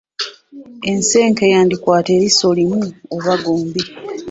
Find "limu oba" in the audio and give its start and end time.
2.57-3.33